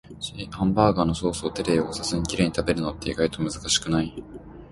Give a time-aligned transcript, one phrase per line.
[0.49, 4.15] ハンバーガーをソースで手を汚さずにきれいに食べるのって、意外と難しくない？